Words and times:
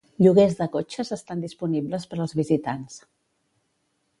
Lloguers 0.25 0.55
de 0.61 0.65
cotxes 0.75 1.13
estan 1.17 1.45
disponible 1.45 1.99
per 2.13 2.19
als 2.25 2.33
visitants. 2.41 2.97